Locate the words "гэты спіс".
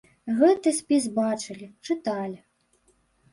0.37-1.03